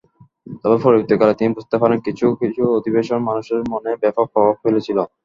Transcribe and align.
তবে 0.61 0.77
পরবর্তীকালে 0.83 1.33
তিনি 1.39 1.51
বুঝতে 1.57 1.75
পারেন, 1.81 1.97
কিছু 2.07 2.25
কিছু 2.41 2.61
অধিবেশন 2.77 3.19
মানুষের 3.27 3.59
মনে 3.71 3.91
ব্যাপক 4.01 4.25
প্রভাব 4.33 4.55
ফেলেছিল। 4.63 4.97